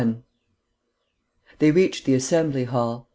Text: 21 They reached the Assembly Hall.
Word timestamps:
21 0.01 0.23
They 1.59 1.69
reached 1.69 2.05
the 2.05 2.15
Assembly 2.15 2.63
Hall. 2.63 3.07